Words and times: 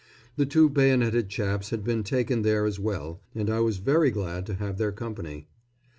The 0.35 0.47
two 0.47 0.67
bayoneted 0.67 1.29
chaps 1.29 1.69
had 1.69 1.83
been 1.83 2.01
taken 2.01 2.41
there 2.41 2.65
as 2.65 2.79
well, 2.79 3.21
and 3.35 3.51
I 3.51 3.59
was 3.59 3.77
very 3.77 4.09
glad 4.09 4.47
to 4.47 4.55
have 4.55 4.79
their 4.79 4.91
company. 4.91 5.45